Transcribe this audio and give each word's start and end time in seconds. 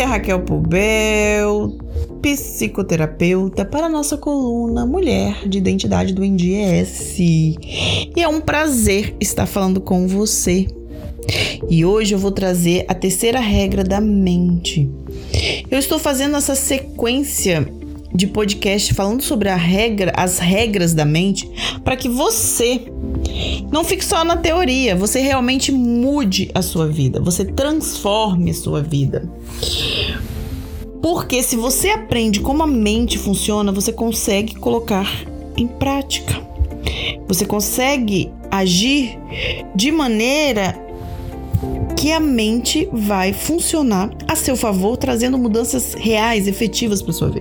Aqui 0.00 0.06
é 0.06 0.12
Raquel 0.12 0.40
Pubel, 0.40 1.76
psicoterapeuta 2.22 3.66
para 3.66 3.84
a 3.84 3.88
nossa 3.90 4.16
coluna 4.16 4.86
Mulher 4.86 5.46
de 5.46 5.58
Identidade 5.58 6.14
do 6.14 6.24
NDS. 6.24 7.18
E 7.18 8.10
é 8.16 8.26
um 8.26 8.40
prazer 8.40 9.14
estar 9.20 9.44
falando 9.44 9.78
com 9.78 10.08
você. 10.08 10.66
E 11.68 11.84
hoje 11.84 12.14
eu 12.14 12.18
vou 12.18 12.32
trazer 12.32 12.86
a 12.88 12.94
terceira 12.94 13.40
regra 13.40 13.84
da 13.84 14.00
mente. 14.00 14.90
Eu 15.70 15.78
estou 15.78 15.98
fazendo 15.98 16.34
essa 16.34 16.54
sequência 16.54 17.70
de 18.14 18.26
podcast 18.26 18.94
falando 18.94 19.22
sobre 19.22 19.50
a 19.50 19.56
regra, 19.56 20.14
as 20.16 20.38
regras 20.38 20.94
da 20.94 21.04
mente, 21.04 21.46
para 21.84 21.94
que 21.94 22.08
você 22.08 22.80
não 23.70 23.84
fique 23.84 24.04
só 24.04 24.24
na 24.24 24.36
teoria, 24.36 24.96
você 24.96 25.20
realmente 25.20 25.70
mude 25.70 26.50
a 26.54 26.62
sua 26.62 26.86
vida, 26.86 27.20
você 27.20 27.44
transforme 27.44 28.50
a 28.50 28.54
sua 28.54 28.82
vida. 28.82 29.28
Porque 31.00 31.42
se 31.42 31.56
você 31.56 31.90
aprende 31.90 32.40
como 32.40 32.62
a 32.62 32.66
mente 32.66 33.18
funciona, 33.18 33.72
você 33.72 33.92
consegue 33.92 34.54
colocar 34.54 35.08
em 35.56 35.66
prática. 35.66 36.40
Você 37.26 37.44
consegue 37.44 38.30
agir 38.50 39.18
de 39.74 39.90
maneira 39.92 40.78
que 41.96 42.12
a 42.12 42.20
mente 42.20 42.88
vai 42.92 43.32
funcionar 43.32 44.10
a 44.26 44.34
seu 44.34 44.56
favor, 44.56 44.96
trazendo 44.96 45.38
mudanças 45.38 45.94
reais, 45.94 46.48
efetivas 46.48 47.02
para 47.02 47.12
sua, 47.12 47.32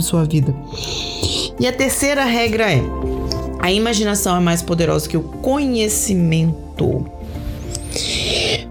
sua 0.00 0.24
vida. 0.24 0.54
E 1.58 1.66
a 1.66 1.72
terceira 1.72 2.24
regra 2.24 2.70
é: 2.72 2.82
a 3.58 3.72
imaginação 3.72 4.36
é 4.36 4.40
mais 4.40 4.62
poderosa 4.62 5.08
que 5.08 5.16
o 5.16 5.22
conhecimento. 5.22 7.04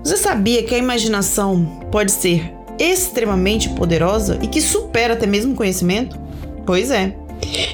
Você 0.03 0.17
sabia 0.17 0.63
que 0.63 0.73
a 0.73 0.77
imaginação 0.77 1.65
pode 1.91 2.11
ser 2.11 2.53
extremamente 2.79 3.69
poderosa 3.69 4.39
e 4.41 4.47
que 4.47 4.61
supera 4.61 5.13
até 5.13 5.25
mesmo 5.25 5.53
o 5.53 5.55
conhecimento? 5.55 6.17
Pois 6.65 6.91
é. 6.91 7.15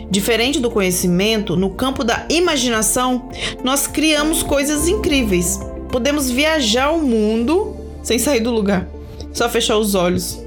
Diferente 0.10 0.60
do 0.60 0.70
conhecimento, 0.70 1.56
no 1.56 1.72
campo 1.72 2.04
da 2.04 2.26
imaginação, 2.30 3.30
nós 3.64 3.88
criamos 3.88 4.44
coisas 4.44 4.88
incríveis. 4.88 5.60
Podemos 5.90 6.30
viajar 6.30 6.92
o 6.92 7.02
mundo 7.02 7.76
sem 8.02 8.20
sair 8.20 8.40
do 8.40 8.52
lugar, 8.52 8.88
só 9.32 9.50
fechar 9.50 9.78
os 9.78 9.96
olhos. 9.96 10.40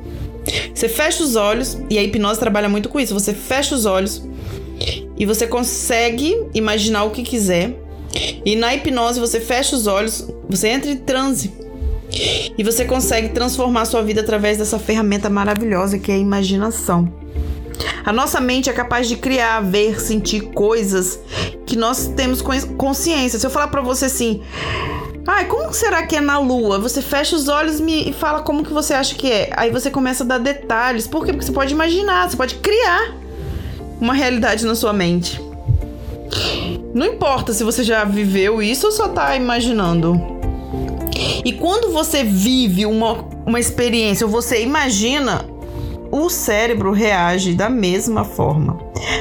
Você 0.75 0.89
fecha 0.89 1.23
os 1.23 1.37
olhos, 1.37 1.79
e 1.91 1.99
a 1.99 2.03
hipnose 2.03 2.39
trabalha 2.39 2.69
muito 2.69 2.89
com 2.89 3.01
isso. 3.01 3.15
Você 3.15 3.33
fecha 3.33 3.75
os 3.75 3.87
olhos 3.87 4.23
e 5.17 5.25
você 5.25 5.47
consegue 5.47 6.47
imaginar 6.55 7.05
o 7.05 7.11
que 7.11 7.23
quiser. 7.23 7.75
E 8.45 8.57
na 8.57 8.75
hipnose 8.75 9.21
você 9.21 9.41
fecha 9.41 9.77
os 9.77 9.87
olhos, 9.87 10.27
você 10.49 10.69
entra 10.69 10.91
em 10.91 10.97
transe 10.97 11.53
e 12.57 12.63
você 12.63 12.85
consegue 12.85 13.31
transformar 13.31 13.85
sua 13.85 14.03
vida 14.03 14.21
através 14.21 14.59
dessa 14.59 14.79
ferramenta 14.79 15.29
maravilhosa 15.29 15.99
que 15.99 16.11
é 16.11 16.15
a 16.15 16.19
imaginação. 16.19 17.13
A 18.05 18.13
nossa 18.13 18.41
mente 18.41 18.71
é 18.71 18.73
capaz 18.73 19.09
de 19.09 19.17
criar, 19.17 19.61
ver, 19.61 20.01
sentir 20.01 20.41
coisas 20.53 21.19
que 21.67 21.77
nós 21.77 22.07
temos 22.17 22.41
consciência. 22.41 23.39
Se 23.39 23.47
eu 23.47 23.51
falar 23.51 23.69
para 23.69 23.83
você 23.83 24.07
assim, 24.07 24.43
Ai, 25.29 25.47
como 25.47 25.73
será 25.75 26.07
que 26.07 26.15
é 26.15 26.21
na 26.21 26.39
lua? 26.39 26.79
Você 26.79 27.03
fecha 27.03 27.35
os 27.35 27.49
olhos 27.49 27.81
e 27.81 28.13
fala 28.13 28.43
como 28.43 28.65
que 28.65 28.73
você 28.73 28.95
acha 28.95 29.13
que 29.17 29.31
é. 29.31 29.51
Aí 29.57 29.73
você 29.73 29.91
começa 29.91 30.23
a 30.23 30.27
dar 30.27 30.39
detalhes. 30.39 31.09
Por 31.09 31.27
quê? 31.27 31.33
Porque 31.33 31.45
você 31.45 31.53
pode 31.53 31.75
imaginar, 31.75 32.31
você 32.31 32.37
pode 32.37 32.55
criar 32.57 33.13
uma 34.01 34.15
realidade 34.15 34.65
na 34.65 34.75
sua 34.75 34.93
mente. 34.93 35.41
Não 36.95 37.07
importa 37.07 37.53
se 37.53 37.63
você 37.63 37.85
já 37.85 38.05
viveu 38.05 38.63
isso 38.63 38.87
ou 38.87 38.93
só 38.93 39.09
tá 39.09 39.37
imaginando. 39.37 40.21
E 41.45 41.53
quando 41.53 41.93
você 41.93 42.25
vive 42.25 42.87
uma, 42.87 43.25
uma 43.45 43.61
experiência 43.61 44.27
ou 44.27 44.33
você 44.33 44.63
imagina, 44.63 45.45
o 46.11 46.29
cérebro 46.31 46.93
reage 46.93 47.55
da 47.55 47.69
mesma 47.69 48.25
forma. 48.25 48.79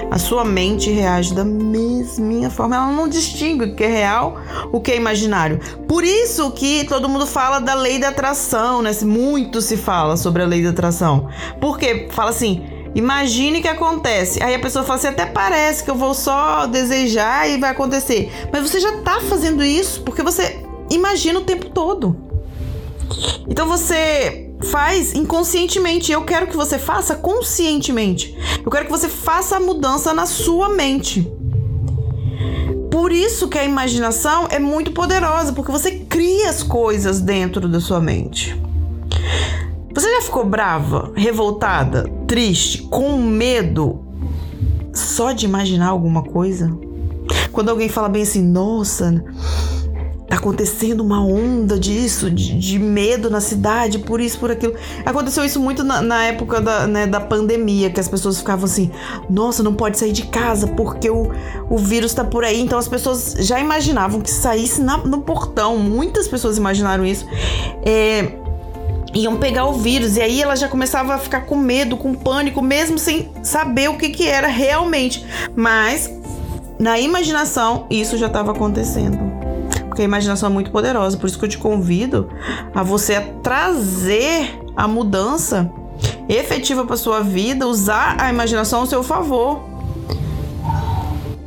A 0.09 0.17
sua 0.17 0.45
mente 0.45 0.89
reage 0.89 1.33
da 1.33 1.43
mesma 1.43 2.49
forma. 2.49 2.75
Ela 2.75 2.91
não 2.91 3.07
distingue 3.07 3.65
o 3.65 3.75
que 3.75 3.83
é 3.83 3.87
real, 3.87 4.37
o 4.71 4.79
que 4.79 4.91
é 4.91 4.95
imaginário. 4.95 5.59
Por 5.87 6.03
isso 6.03 6.51
que 6.51 6.85
todo 6.85 7.09
mundo 7.09 7.25
fala 7.25 7.59
da 7.59 7.73
lei 7.73 7.99
da 7.99 8.09
atração, 8.09 8.81
né? 8.81 8.91
Muito 9.03 9.61
se 9.61 9.77
fala 9.77 10.15
sobre 10.15 10.41
a 10.41 10.45
lei 10.45 10.63
da 10.63 10.69
atração. 10.69 11.27
Porque 11.59 12.07
fala 12.11 12.29
assim, 12.29 12.63
Imagine 12.95 13.61
que 13.61 13.67
acontece. 13.67 14.41
Aí 14.41 14.55
a 14.55 14.59
pessoa 14.59 14.85
fala 14.85 14.97
assim: 14.97 15.07
até 15.07 15.25
parece 15.25 15.83
que 15.83 15.91
eu 15.91 15.95
vou 15.95 16.13
só 16.13 16.65
desejar 16.65 17.49
e 17.49 17.59
vai 17.59 17.71
acontecer. 17.71 18.31
Mas 18.51 18.61
você 18.61 18.79
já 18.79 18.95
está 18.95 19.19
fazendo 19.19 19.63
isso 19.63 20.01
porque 20.01 20.23
você 20.23 20.63
imagina 20.89 21.39
o 21.39 21.43
tempo 21.43 21.69
todo. 21.69 22.15
Então 23.47 23.67
você 23.67 24.49
faz 24.71 25.13
inconscientemente. 25.13 26.11
Eu 26.11 26.23
quero 26.23 26.47
que 26.47 26.55
você 26.55 26.79
faça 26.79 27.15
conscientemente. 27.15 28.35
Eu 28.63 28.71
quero 28.71 28.85
que 28.85 28.91
você 28.91 29.09
faça 29.09 29.57
a 29.57 29.59
mudança 29.59 30.13
na 30.13 30.25
sua 30.25 30.69
mente. 30.69 31.29
Por 32.89 33.11
isso 33.11 33.49
que 33.49 33.59
a 33.59 33.65
imaginação 33.65 34.47
é 34.49 34.57
muito 34.57 34.91
poderosa, 34.91 35.51
porque 35.51 35.71
você 35.71 35.91
cria 35.91 36.49
as 36.49 36.63
coisas 36.63 37.19
dentro 37.19 37.67
da 37.67 37.81
sua 37.81 37.99
mente. 37.99 38.57
Você 39.93 40.09
já 40.09 40.21
ficou 40.21 40.45
brava, 40.45 41.11
revoltada, 41.13 42.09
triste, 42.27 42.83
com 42.83 43.17
medo 43.17 43.99
só 44.93 45.31
de 45.31 45.45
imaginar 45.45 45.87
alguma 45.87 46.23
coisa? 46.23 46.75
Quando 47.51 47.69
alguém 47.69 47.89
fala 47.89 48.09
bem 48.09 48.23
assim, 48.23 48.41
nossa, 48.41 49.23
Tá 50.27 50.37
acontecendo 50.37 51.01
uma 51.01 51.23
onda 51.23 51.77
disso, 51.77 52.31
de, 52.31 52.57
de, 52.57 52.79
medo 52.79 53.29
na 53.29 53.39
cidade, 53.39 53.99
por 53.99 54.19
isso, 54.19 54.39
por 54.39 54.49
aquilo. 54.49 54.73
Aconteceu 55.05 55.45
isso 55.45 55.59
muito 55.59 55.83
na, 55.83 56.01
na 56.01 56.25
época 56.25 56.59
da, 56.59 56.87
né, 56.87 57.05
da 57.05 57.19
pandemia, 57.19 57.91
que 57.91 57.99
as 57.99 58.07
pessoas 58.07 58.39
ficavam 58.39 58.65
assim: 58.65 58.89
nossa, 59.29 59.61
não 59.61 59.75
pode 59.75 59.99
sair 59.99 60.11
de 60.11 60.23
casa 60.23 60.67
porque 60.67 61.11
o, 61.11 61.31
o 61.69 61.77
vírus 61.77 62.11
tá 62.11 62.23
por 62.23 62.43
aí. 62.43 62.59
Então 62.59 62.79
as 62.79 62.87
pessoas 62.87 63.35
já 63.39 63.59
imaginavam 63.59 64.19
que 64.19 64.31
saísse 64.31 64.81
na, 64.81 64.97
no 64.97 65.21
portão. 65.21 65.77
Muitas 65.77 66.27
pessoas 66.27 66.57
imaginaram 66.57 67.05
isso. 67.05 67.27
É, 67.85 68.39
iam 69.15 69.37
pegar 69.37 69.65
o 69.65 69.73
vírus 69.73 70.17
e 70.17 70.21
aí 70.21 70.41
ela 70.41 70.55
já 70.55 70.67
começava 70.67 71.15
a 71.15 71.17
ficar 71.17 71.41
com 71.41 71.55
medo, 71.55 71.97
com 71.97 72.13
pânico, 72.13 72.61
mesmo 72.61 72.99
sem 72.99 73.31
saber 73.41 73.89
o 73.89 73.97
que, 73.97 74.09
que 74.09 74.27
era 74.27 74.47
realmente. 74.47 75.25
Mas 75.55 76.11
na 76.77 76.99
imaginação 76.99 77.87
isso 77.89 78.17
já 78.17 78.27
estava 78.27 78.51
acontecendo 78.51 79.35
porque 79.95 80.01
a 80.01 80.05
imaginação 80.05 80.49
é 80.49 80.51
muito 80.51 80.71
poderosa. 80.71 81.17
Por 81.17 81.25
isso 81.25 81.39
que 81.39 81.45
eu 81.45 81.49
te 81.49 81.57
convido 81.57 82.29
a 82.73 82.83
você 82.83 83.15
a 83.15 83.21
trazer 83.41 84.59
a 84.75 84.89
mudança 84.89 85.71
efetiva 86.27 86.85
para 86.85 86.97
sua 86.97 87.21
vida, 87.21 87.65
usar 87.65 88.17
a 88.19 88.29
imaginação 88.29 88.81
ao 88.81 88.85
seu 88.85 89.01
favor. 89.01 89.74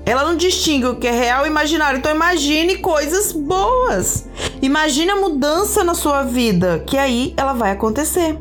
Ela 0.08 0.24
não 0.24 0.36
distingue 0.36 0.86
o 0.86 0.96
que 0.96 1.06
é 1.06 1.10
real 1.10 1.44
e 1.44 1.50
imaginário. 1.50 1.98
Então 1.98 2.10
imagine 2.10 2.78
coisas 2.78 3.30
boas. 3.30 4.24
Imagine 4.62 5.10
a 5.10 5.16
mudança 5.16 5.84
na 5.84 5.94
sua 5.94 6.22
vida, 6.22 6.82
que 6.86 6.96
aí 6.96 7.34
ela 7.36 7.52
vai 7.52 7.72
acontecer. 7.72 8.38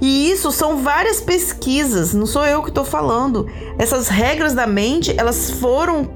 E 0.00 0.30
isso 0.30 0.52
são 0.52 0.76
várias 0.76 1.20
pesquisas, 1.20 2.14
não 2.14 2.24
sou 2.24 2.46
eu 2.46 2.62
que 2.62 2.68
estou 2.68 2.84
falando. 2.84 3.50
Essas 3.78 4.06
regras 4.06 4.54
da 4.54 4.64
mente, 4.64 5.12
elas 5.18 5.50
foram 5.50 6.08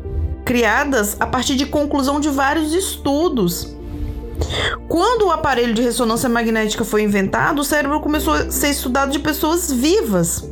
criadas 0.44 1.16
a 1.18 1.26
partir 1.26 1.56
de 1.56 1.66
conclusão 1.66 2.20
de 2.20 2.28
vários 2.28 2.72
estudos. 2.72 3.74
Quando 4.88 5.26
o 5.26 5.32
aparelho 5.32 5.74
de 5.74 5.82
ressonância 5.82 6.28
magnética 6.28 6.84
foi 6.84 7.02
inventado, 7.02 7.58
o 7.58 7.64
cérebro 7.64 8.00
começou 8.00 8.34
a 8.34 8.52
ser 8.52 8.70
estudado 8.70 9.10
de 9.10 9.18
pessoas 9.18 9.72
vivas. 9.72 10.48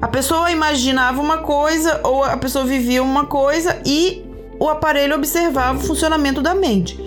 A 0.00 0.06
pessoa 0.06 0.50
imaginava 0.50 1.20
uma 1.20 1.38
coisa 1.38 2.00
ou 2.04 2.22
a 2.22 2.36
pessoa 2.36 2.64
vivia 2.64 3.02
uma 3.02 3.26
coisa 3.26 3.80
e 3.84 4.24
o 4.58 4.68
aparelho 4.68 5.16
observava 5.16 5.78
o 5.78 5.82
funcionamento 5.82 6.40
da 6.40 6.54
mente. 6.54 6.98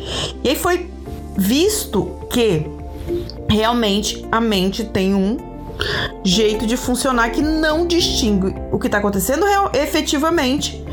E 0.44 0.50
aí 0.50 0.56
foi 0.56 0.90
visto 1.38 2.20
que 2.30 2.66
realmente 3.50 4.26
a 4.32 4.42
mente 4.42 4.84
tem 4.84 5.16
um 5.16 5.38
jeito 6.24 6.68
de 6.68 6.76
funcionar 6.76 7.30
que 7.32 7.42
não 7.42 7.88
distingue 7.88 8.54
o 8.72 8.78
que 8.78 8.88
está 8.88 8.98
acontecendo 8.98 9.46
real, 9.46 9.72
efetivamente 9.74 10.84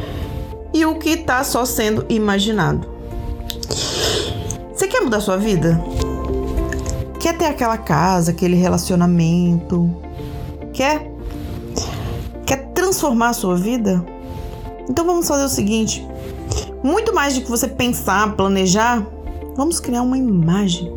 e 0.73 0.85
o 0.85 0.97
que 0.97 1.11
está 1.11 1.43
só 1.43 1.65
sendo 1.65 2.07
imaginado. 2.09 2.89
Você 4.73 4.87
quer 4.87 5.01
mudar 5.01 5.21
sua 5.21 5.37
vida? 5.37 5.83
Quer 7.19 7.37
ter 7.37 7.47
aquela 7.47 7.77
casa, 7.77 8.31
aquele 8.31 8.55
relacionamento? 8.55 9.91
Quer? 10.73 11.18
Transformar 12.99 13.29
a 13.29 13.33
sua 13.33 13.55
vida? 13.55 14.05
Então 14.91 15.07
vamos 15.07 15.29
fazer 15.29 15.45
o 15.45 15.49
seguinte: 15.49 16.05
muito 16.83 17.15
mais 17.15 17.33
do 17.35 17.43
que 17.43 17.49
você 17.49 17.69
pensar, 17.69 18.35
planejar, 18.35 19.07
vamos 19.55 19.79
criar 19.79 20.03
uma 20.03 20.19
imagem. 20.19 20.93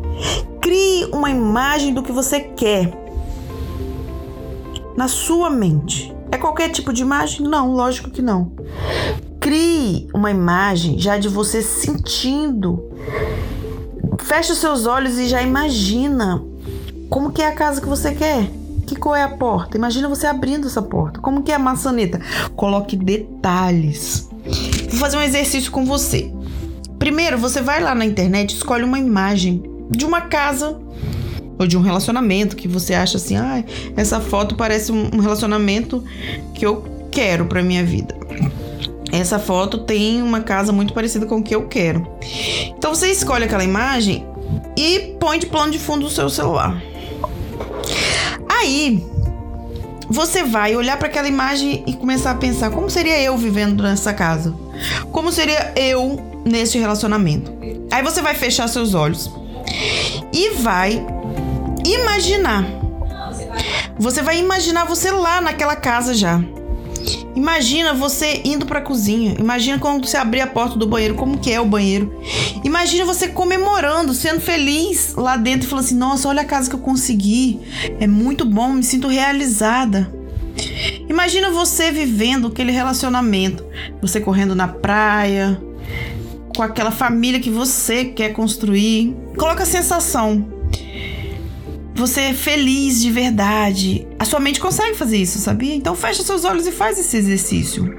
Crie 0.60 1.04
uma 1.12 1.30
imagem 1.30 1.94
do 1.94 2.02
que 2.02 2.10
você 2.10 2.40
quer 2.40 2.92
na 4.96 5.06
sua 5.06 5.48
mente. 5.48 6.12
É 6.32 6.36
qualquer 6.36 6.70
tipo 6.70 6.92
de 6.92 7.02
imagem? 7.02 7.46
Não, 7.46 7.70
lógico 7.70 8.10
que 8.10 8.20
não. 8.20 8.50
Crie 9.38 10.08
uma 10.12 10.32
imagem 10.32 10.98
já 10.98 11.16
de 11.16 11.28
você 11.28 11.62
sentindo. 11.62 12.82
Feche 14.18 14.50
os 14.50 14.58
seus 14.58 14.86
olhos 14.86 15.20
e 15.20 15.28
já 15.28 15.40
imagina 15.40 16.42
como 17.08 17.30
que 17.30 17.42
é 17.42 17.46
a 17.46 17.54
casa 17.54 17.80
que 17.80 17.86
você 17.86 18.12
quer? 18.12 18.50
Que 18.92 18.98
cor 18.98 19.16
é 19.16 19.22
a 19.22 19.28
porta? 19.30 19.78
Imagina 19.78 20.06
você 20.06 20.26
abrindo 20.26 20.66
essa 20.66 20.82
porta. 20.82 21.18
Como 21.18 21.42
que 21.42 21.50
é 21.50 21.54
a 21.54 21.58
maçaneta? 21.58 22.20
Coloque 22.54 22.94
detalhes. 22.94 24.28
Vou 24.90 25.00
fazer 25.00 25.16
um 25.16 25.22
exercício 25.22 25.72
com 25.72 25.86
você. 25.86 26.30
Primeiro, 26.98 27.38
você 27.38 27.62
vai 27.62 27.82
lá 27.82 27.94
na 27.94 28.04
internet, 28.04 28.54
escolhe 28.54 28.84
uma 28.84 28.98
imagem 28.98 29.62
de 29.90 30.04
uma 30.04 30.20
casa 30.20 30.78
ou 31.58 31.66
de 31.66 31.74
um 31.74 31.80
relacionamento 31.80 32.54
que 32.54 32.68
você 32.68 32.92
acha 32.92 33.16
assim, 33.16 33.34
ah, 33.34 33.64
essa 33.96 34.20
foto 34.20 34.56
parece 34.56 34.92
um 34.92 35.20
relacionamento 35.20 36.04
que 36.54 36.66
eu 36.66 36.84
quero 37.10 37.46
para 37.46 37.62
minha 37.62 37.82
vida. 37.82 38.14
Essa 39.10 39.38
foto 39.38 39.78
tem 39.78 40.20
uma 40.20 40.42
casa 40.42 40.70
muito 40.70 40.92
parecida 40.92 41.24
com 41.24 41.38
o 41.38 41.42
que 41.42 41.54
eu 41.54 41.66
quero. 41.66 42.06
Então 42.76 42.94
você 42.94 43.10
escolhe 43.10 43.44
aquela 43.44 43.64
imagem 43.64 44.26
e 44.76 45.16
põe 45.18 45.38
de 45.38 45.46
plano 45.46 45.72
de 45.72 45.78
fundo 45.78 46.04
o 46.04 46.10
seu 46.10 46.28
celular. 46.28 46.91
Aí 48.62 49.04
você 50.08 50.44
vai 50.44 50.76
olhar 50.76 50.96
para 50.96 51.08
aquela 51.08 51.26
imagem 51.26 51.82
e 51.84 51.94
começar 51.94 52.30
a 52.30 52.34
pensar 52.36 52.70
como 52.70 52.88
seria 52.88 53.20
eu 53.20 53.36
vivendo 53.36 53.82
nessa 53.82 54.14
casa? 54.14 54.54
Como 55.10 55.32
seria 55.32 55.72
eu 55.74 56.16
nesse 56.44 56.78
relacionamento? 56.78 57.52
Aí 57.90 58.04
você 58.04 58.22
vai 58.22 58.34
fechar 58.36 58.68
seus 58.68 58.94
olhos 58.94 59.28
e 60.32 60.50
vai 60.60 61.04
imaginar. 61.84 62.64
Você 63.98 64.22
vai 64.22 64.38
imaginar 64.38 64.84
você 64.84 65.10
lá 65.10 65.40
naquela 65.40 65.74
casa 65.74 66.14
já. 66.14 66.40
Imagina 67.34 67.94
você 67.94 68.42
indo 68.44 68.66
para 68.66 68.78
a 68.78 68.82
cozinha. 68.82 69.34
Imagina 69.38 69.78
quando 69.78 70.06
você 70.06 70.16
abrir 70.16 70.40
a 70.40 70.46
porta 70.46 70.78
do 70.78 70.86
banheiro, 70.86 71.14
como 71.14 71.38
que 71.38 71.50
é 71.50 71.60
o 71.60 71.66
banheiro. 71.66 72.12
Imagina 72.62 73.04
você 73.04 73.28
comemorando, 73.28 74.12
sendo 74.12 74.40
feliz 74.40 75.14
lá 75.14 75.36
dentro 75.36 75.66
e 75.66 75.70
falando 75.70 75.84
assim: 75.84 75.96
"Nossa, 75.96 76.28
olha 76.28 76.42
a 76.42 76.44
casa 76.44 76.68
que 76.68 76.76
eu 76.76 76.80
consegui. 76.80 77.58
É 77.98 78.06
muito 78.06 78.44
bom, 78.44 78.72
me 78.72 78.82
sinto 78.82 79.08
realizada". 79.08 80.12
Imagina 81.08 81.50
você 81.50 81.90
vivendo 81.90 82.48
aquele 82.48 82.72
relacionamento, 82.72 83.64
você 84.00 84.20
correndo 84.20 84.54
na 84.54 84.68
praia, 84.68 85.60
com 86.54 86.62
aquela 86.62 86.90
família 86.90 87.40
que 87.40 87.50
você 87.50 88.04
quer 88.04 88.32
construir. 88.32 89.16
Coloca 89.36 89.62
a 89.62 89.66
sensação 89.66 90.61
você 91.94 92.20
é 92.22 92.34
feliz 92.34 93.00
de 93.00 93.10
verdade. 93.10 94.06
A 94.18 94.24
sua 94.24 94.40
mente 94.40 94.60
consegue 94.60 94.96
fazer 94.96 95.18
isso, 95.18 95.38
sabia? 95.38 95.74
Então 95.74 95.94
fecha 95.94 96.22
seus 96.22 96.44
olhos 96.44 96.66
e 96.66 96.72
faz 96.72 96.98
esse 96.98 97.16
exercício. 97.16 97.94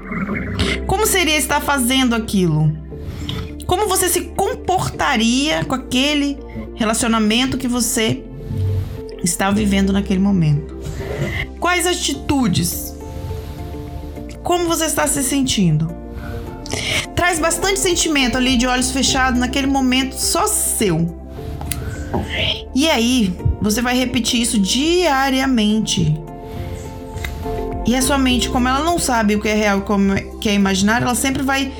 Como 0.86 1.06
seria 1.06 1.36
estar 1.36 1.60
fazendo 1.60 2.14
aquilo? 2.14 2.76
Como 3.66 3.88
você 3.88 4.08
se 4.08 4.22
comportaria 4.22 5.64
com 5.64 5.74
aquele 5.74 6.38
relacionamento 6.74 7.56
que 7.56 7.68
você 7.68 8.22
está 9.22 9.50
vivendo 9.50 9.92
naquele 9.92 10.20
momento? 10.20 10.78
Quais 11.58 11.86
atitudes? 11.86 12.94
Como 14.42 14.66
você 14.66 14.84
está 14.84 15.06
se 15.06 15.22
sentindo? 15.22 15.90
Traz 17.16 17.38
bastante 17.38 17.80
sentimento 17.80 18.36
ali 18.36 18.56
de 18.56 18.66
olhos 18.66 18.90
fechados 18.90 19.40
naquele 19.40 19.66
momento 19.66 20.12
só 20.12 20.46
seu. 20.46 21.24
E 22.74 22.88
aí, 22.90 23.32
você 23.60 23.80
vai 23.80 23.96
repetir 23.96 24.42
isso 24.42 24.58
diariamente. 24.58 26.14
E 27.86 27.94
a 27.94 28.02
sua 28.02 28.18
mente, 28.18 28.48
como 28.48 28.66
ela 28.66 28.80
não 28.80 28.98
sabe 28.98 29.36
o 29.36 29.40
que 29.40 29.48
é 29.48 29.54
real 29.54 29.78
e 29.78 29.82
o 29.82 30.38
que 30.38 30.48
é 30.48 30.54
imaginário, 30.54 31.04
ela 31.04 31.14
sempre 31.14 31.42
vai 31.42 31.72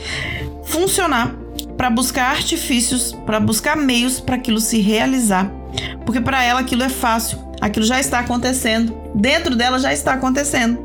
funcionar 0.65 1.35
para 1.77 1.91
buscar 1.91 2.31
artifícios, 2.31 3.13
para 3.27 3.41
buscar 3.41 3.77
meios 3.77 4.21
para 4.21 4.37
aquilo 4.37 4.61
se 4.61 4.81
realizar. 4.81 5.51
Porque 6.05 6.21
para 6.21 6.43
ela 6.45 6.61
aquilo 6.61 6.83
é 6.83 6.89
fácil, 6.89 7.39
aquilo 7.61 7.85
já 7.85 7.99
está 7.99 8.21
acontecendo, 8.21 8.95
dentro 9.15 9.57
dela 9.57 9.79
já 9.79 9.93
está 9.93 10.13
acontecendo. 10.13 10.79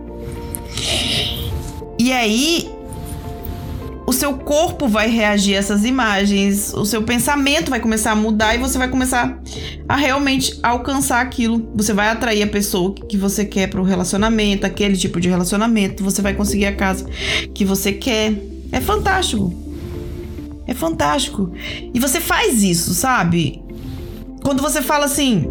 E 1.97 2.13
aí 2.13 2.69
seu 4.19 4.33
corpo 4.33 4.85
vai 4.87 5.09
reagir 5.09 5.55
a 5.55 5.59
essas 5.59 5.85
imagens, 5.85 6.73
o 6.73 6.85
seu 6.85 7.01
pensamento 7.01 7.69
vai 7.69 7.79
começar 7.79 8.11
a 8.11 8.15
mudar 8.15 8.53
e 8.53 8.57
você 8.57 8.77
vai 8.77 8.89
começar 8.89 9.41
a 9.87 9.95
realmente 9.95 10.59
alcançar 10.61 11.21
aquilo. 11.21 11.71
Você 11.73 11.93
vai 11.93 12.09
atrair 12.09 12.43
a 12.43 12.47
pessoa 12.47 12.93
que 12.93 13.15
você 13.15 13.45
quer 13.45 13.67
para 13.67 13.79
o 13.79 13.83
relacionamento, 13.83 14.65
aquele 14.65 14.97
tipo 14.97 15.21
de 15.21 15.29
relacionamento, 15.29 16.03
você 16.03 16.21
vai 16.21 16.33
conseguir 16.33 16.65
a 16.65 16.75
casa 16.75 17.05
que 17.55 17.63
você 17.63 17.93
quer. 17.93 18.33
É 18.73 18.81
fantástico. 18.81 19.53
É 20.67 20.73
fantástico. 20.73 21.53
E 21.93 21.97
você 21.97 22.19
faz 22.19 22.61
isso, 22.61 22.93
sabe? 22.93 23.63
Quando 24.43 24.61
você 24.61 24.81
fala 24.81 25.05
assim, 25.05 25.45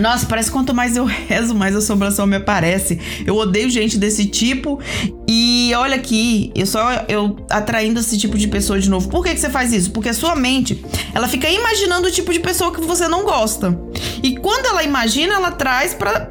nossa, 0.00 0.26
parece 0.26 0.50
que 0.50 0.56
quanto 0.56 0.74
mais 0.74 0.96
eu 0.96 1.04
rezo, 1.04 1.54
mais 1.54 1.74
a 1.76 1.78
assombração 1.78 2.26
me 2.26 2.36
aparece. 2.36 2.98
Eu 3.24 3.36
odeio 3.36 3.70
gente 3.70 3.96
desse 3.96 4.26
tipo. 4.26 4.80
E 5.30 5.74
olha 5.74 5.96
aqui, 5.96 6.50
eu 6.54 6.64
só 6.64 7.04
eu 7.06 7.36
atraindo 7.50 8.00
esse 8.00 8.16
tipo 8.16 8.38
de 8.38 8.48
pessoa 8.48 8.80
de 8.80 8.88
novo. 8.88 9.10
Por 9.10 9.22
que, 9.22 9.34
que 9.34 9.40
você 9.40 9.50
faz 9.50 9.74
isso? 9.74 9.90
Porque 9.90 10.08
a 10.08 10.14
sua 10.14 10.34
mente, 10.34 10.82
ela 11.14 11.28
fica 11.28 11.46
imaginando 11.50 12.08
o 12.08 12.10
tipo 12.10 12.32
de 12.32 12.40
pessoa 12.40 12.72
que 12.72 12.80
você 12.80 13.06
não 13.08 13.24
gosta. 13.24 13.78
E 14.22 14.38
quando 14.38 14.64
ela 14.64 14.82
imagina, 14.82 15.34
ela 15.34 15.50
traz 15.50 15.92
pra. 15.92 16.30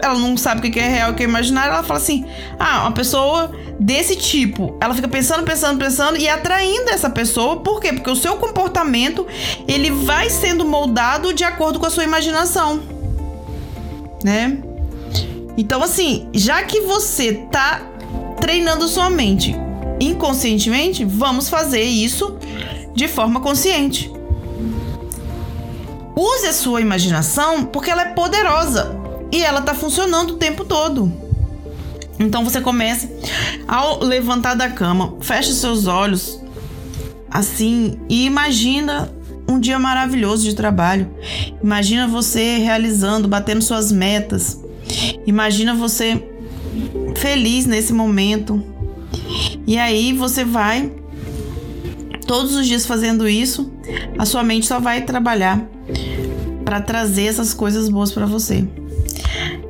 Ela 0.00 0.14
não 0.14 0.36
sabe 0.36 0.66
o 0.66 0.70
que 0.70 0.78
é 0.78 0.88
real, 0.88 1.10
o 1.10 1.14
que 1.14 1.24
é 1.24 1.26
imaginário. 1.26 1.72
Ela 1.72 1.82
fala 1.82 1.98
assim: 1.98 2.24
ah, 2.56 2.82
uma 2.82 2.92
pessoa 2.92 3.50
desse 3.80 4.14
tipo. 4.14 4.78
Ela 4.80 4.94
fica 4.94 5.08
pensando, 5.08 5.42
pensando, 5.42 5.76
pensando 5.76 6.16
e 6.16 6.28
atraindo 6.28 6.88
essa 6.88 7.10
pessoa. 7.10 7.56
Por 7.56 7.80
quê? 7.80 7.92
Porque 7.92 8.10
o 8.10 8.16
seu 8.16 8.36
comportamento 8.36 9.26
ele 9.66 9.90
vai 9.90 10.30
sendo 10.30 10.64
moldado 10.64 11.34
de 11.34 11.42
acordo 11.42 11.80
com 11.80 11.86
a 11.86 11.90
sua 11.90 12.04
imaginação, 12.04 12.80
né? 14.22 14.56
Então 15.56 15.82
assim, 15.82 16.28
já 16.32 16.62
que 16.62 16.80
você 16.82 17.32
tá 17.50 17.89
treinando 18.40 18.88
sua 18.88 19.10
mente 19.10 19.54
inconscientemente, 20.00 21.04
vamos 21.04 21.48
fazer 21.48 21.82
isso 21.82 22.38
de 22.94 23.06
forma 23.06 23.40
consciente. 23.40 24.10
Use 26.16 26.46
a 26.46 26.52
sua 26.52 26.80
imaginação 26.80 27.64
porque 27.64 27.90
ela 27.90 28.02
é 28.02 28.14
poderosa 28.14 28.96
e 29.30 29.42
ela 29.42 29.60
tá 29.60 29.74
funcionando 29.74 30.30
o 30.30 30.36
tempo 30.36 30.64
todo. 30.64 31.12
Então 32.18 32.44
você 32.44 32.60
começa 32.60 33.08
ao 33.68 34.02
levantar 34.02 34.54
da 34.54 34.68
cama, 34.68 35.14
fecha 35.20 35.52
seus 35.52 35.86
olhos 35.86 36.40
assim 37.30 37.98
e 38.08 38.26
imagina 38.26 39.10
um 39.48 39.58
dia 39.58 39.78
maravilhoso 39.78 40.44
de 40.44 40.54
trabalho. 40.54 41.10
Imagina 41.62 42.06
você 42.06 42.58
realizando, 42.58 43.28
batendo 43.28 43.62
suas 43.62 43.90
metas. 43.90 44.60
Imagina 45.26 45.74
você 45.74 46.29
feliz 47.20 47.66
nesse 47.66 47.92
momento. 47.92 48.62
E 49.66 49.78
aí 49.78 50.12
você 50.12 50.44
vai 50.44 50.90
todos 52.26 52.54
os 52.54 52.66
dias 52.66 52.86
fazendo 52.86 53.28
isso, 53.28 53.72
a 54.16 54.24
sua 54.24 54.42
mente 54.44 54.66
só 54.66 54.78
vai 54.78 55.02
trabalhar 55.02 55.60
para 56.64 56.80
trazer 56.80 57.24
essas 57.24 57.52
coisas 57.52 57.88
boas 57.88 58.12
para 58.12 58.24
você. 58.24 58.64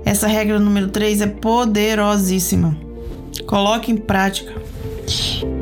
Essa 0.05 0.27
regra 0.27 0.61
número 0.61 0.89
3 0.89 1.23
é 1.23 1.27
poderosíssima. 1.27 2.77
Coloque 3.47 3.91
em 3.91 3.97
prática 3.97 4.53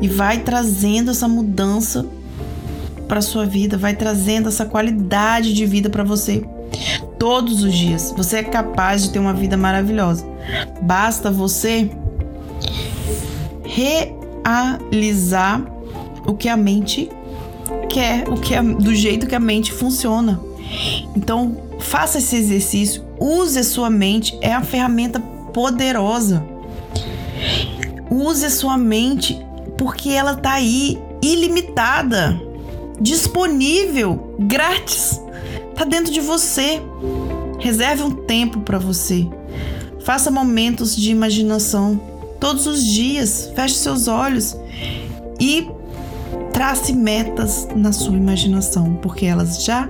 e 0.01 0.07
vai 0.07 0.39
trazendo 0.39 1.11
essa 1.11 1.27
mudança 1.27 2.05
para 3.07 3.21
sua 3.21 3.45
vida, 3.45 3.77
vai 3.77 3.95
trazendo 3.95 4.49
essa 4.49 4.65
qualidade 4.65 5.53
de 5.53 5.65
vida 5.65 5.89
para 5.89 6.03
você 6.03 6.43
todos 7.17 7.63
os 7.63 7.73
dias. 7.73 8.13
Você 8.15 8.37
é 8.37 8.43
capaz 8.43 9.03
de 9.03 9.11
ter 9.11 9.19
uma 9.19 9.33
vida 9.33 9.55
maravilhosa. 9.55 10.25
Basta 10.81 11.31
você 11.31 11.89
realizar 13.63 15.63
o 16.25 16.33
que 16.33 16.49
a 16.49 16.57
mente 16.57 17.09
quer, 17.89 18.27
o 18.29 18.39
que 18.39 18.53
é, 18.53 18.61
do 18.61 18.93
jeito 18.93 19.27
que 19.27 19.35
a 19.35 19.39
mente 19.39 19.71
funciona. 19.71 20.39
Então, 21.15 21.57
faça 21.79 22.17
esse 22.17 22.35
exercício 22.35 23.09
Use 23.19 23.59
a 23.59 23.63
sua 23.63 23.89
mente, 23.89 24.37
é 24.41 24.53
a 24.53 24.61
ferramenta 24.61 25.19
poderosa. 25.19 26.43
Use 28.09 28.45
a 28.45 28.49
sua 28.49 28.77
mente 28.77 29.37
porque 29.77 30.09
ela 30.09 30.33
está 30.33 30.53
aí 30.53 30.97
ilimitada, 31.21 32.39
disponível, 32.99 34.35
grátis. 34.39 35.21
Está 35.69 35.83
dentro 35.83 36.13
de 36.13 36.21
você. 36.21 36.81
Reserve 37.59 38.03
um 38.03 38.11
tempo 38.11 38.61
para 38.61 38.79
você. 38.79 39.27
Faça 40.09 40.31
momentos 40.31 40.95
de 40.95 41.11
imaginação 41.11 42.01
todos 42.39 42.65
os 42.65 42.83
dias. 42.83 43.51
Feche 43.55 43.75
seus 43.75 44.07
olhos 44.07 44.57
e 45.39 45.69
trace 46.51 46.93
metas 46.93 47.67
na 47.75 47.91
sua 47.91 48.17
imaginação, 48.17 48.95
porque 49.03 49.27
elas 49.27 49.63
já 49.63 49.87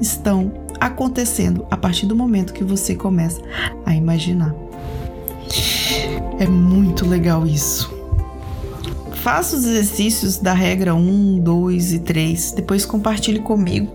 estão 0.00 0.52
acontecendo 0.80 1.64
a 1.70 1.76
partir 1.76 2.06
do 2.06 2.16
momento 2.16 2.52
que 2.52 2.64
você 2.64 2.96
começa 2.96 3.40
a 3.86 3.94
imaginar. 3.94 4.52
É 6.40 6.46
muito 6.48 7.06
legal 7.06 7.46
isso. 7.46 7.88
Faça 9.12 9.54
os 9.54 9.64
exercícios 9.64 10.38
da 10.38 10.52
regra 10.52 10.92
1, 10.92 11.38
2 11.38 11.92
e 11.92 11.98
3, 12.00 12.50
depois 12.56 12.84
compartilhe 12.84 13.38
comigo. 13.38 13.94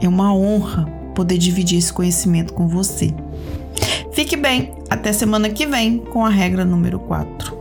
É 0.00 0.06
uma 0.06 0.32
honra 0.32 0.84
poder 1.12 1.38
dividir 1.38 1.80
esse 1.80 1.92
conhecimento 1.92 2.52
com 2.52 2.68
você. 2.68 3.12
Fique 4.12 4.36
bem, 4.36 4.74
até 4.90 5.10
semana 5.12 5.48
que 5.48 5.66
vem 5.66 5.98
com 5.98 6.24
a 6.24 6.28
regra 6.28 6.64
número 6.66 6.98
4. 6.98 7.51